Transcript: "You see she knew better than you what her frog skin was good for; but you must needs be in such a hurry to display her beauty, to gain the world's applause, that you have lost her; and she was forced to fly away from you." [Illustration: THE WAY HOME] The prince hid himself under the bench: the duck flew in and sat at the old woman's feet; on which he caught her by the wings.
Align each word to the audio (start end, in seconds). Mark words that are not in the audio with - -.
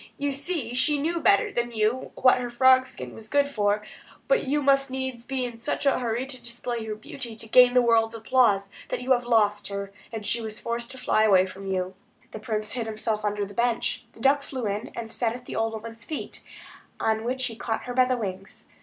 "You 0.17 0.31
see 0.31 0.73
she 0.73 0.97
knew 0.97 1.21
better 1.21 1.51
than 1.53 1.71
you 1.71 2.11
what 2.15 2.39
her 2.39 2.49
frog 2.49 2.87
skin 2.87 3.13
was 3.13 3.27
good 3.27 3.47
for; 3.47 3.85
but 4.27 4.47
you 4.47 4.63
must 4.63 4.89
needs 4.89 5.27
be 5.27 5.45
in 5.45 5.59
such 5.59 5.85
a 5.85 5.99
hurry 5.99 6.25
to 6.25 6.41
display 6.41 6.83
her 6.85 6.95
beauty, 6.95 7.35
to 7.35 7.47
gain 7.47 7.75
the 7.75 7.83
world's 7.83 8.15
applause, 8.15 8.71
that 8.89 9.03
you 9.03 9.11
have 9.11 9.27
lost 9.27 9.67
her; 9.67 9.93
and 10.11 10.25
she 10.25 10.41
was 10.41 10.59
forced 10.59 10.89
to 10.89 10.97
fly 10.97 11.23
away 11.25 11.45
from 11.45 11.67
you." 11.67 11.93
[Illustration: 11.93 11.93
THE 11.93 12.17
WAY 12.17 12.23
HOME] 12.23 12.31
The 12.31 12.39
prince 12.39 12.71
hid 12.71 12.87
himself 12.87 13.23
under 13.23 13.45
the 13.45 13.53
bench: 13.53 14.05
the 14.13 14.19
duck 14.21 14.41
flew 14.41 14.65
in 14.65 14.91
and 14.95 15.11
sat 15.11 15.35
at 15.35 15.45
the 15.45 15.55
old 15.55 15.73
woman's 15.73 16.03
feet; 16.03 16.41
on 16.99 17.23
which 17.23 17.45
he 17.45 17.55
caught 17.55 17.83
her 17.83 17.93
by 17.93 18.05
the 18.05 18.17
wings. 18.17 18.65